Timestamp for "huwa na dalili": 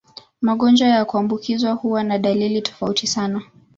1.73-2.61